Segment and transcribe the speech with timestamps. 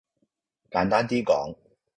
[0.71, 1.55] 簡單啲講